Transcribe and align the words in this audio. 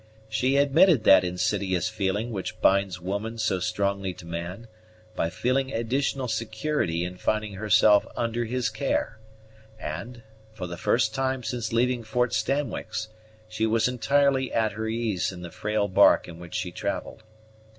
She 0.27 0.57
admitted 0.57 1.03
that 1.03 1.23
insidious 1.23 1.87
feeling 1.87 2.31
which 2.31 2.59
binds 2.59 2.99
woman 2.99 3.37
so 3.37 3.59
strongly 3.59 4.15
to 4.15 4.25
man, 4.25 4.67
by 5.15 5.29
feeling 5.29 5.71
additional 5.71 6.27
security 6.27 7.05
in 7.05 7.17
finding 7.17 7.53
herself 7.53 8.07
under 8.15 8.45
his 8.45 8.67
care; 8.69 9.19
and, 9.79 10.23
for 10.53 10.65
the 10.65 10.75
first 10.75 11.13
time 11.13 11.43
since 11.43 11.71
leaving 11.71 12.01
Fort 12.03 12.33
Stanwix, 12.33 13.09
she 13.47 13.67
was 13.67 13.87
entirely 13.87 14.51
at 14.51 14.71
her 14.71 14.87
ease 14.87 15.31
in 15.31 15.43
the 15.43 15.51
frail 15.51 15.87
bark 15.87 16.27
in 16.27 16.39
which 16.39 16.55
she 16.55 16.71
travelled. 16.71 17.21